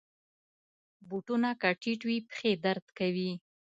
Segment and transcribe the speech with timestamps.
[1.07, 3.31] بوټونه که ټیټ وي، پښې درد کوي.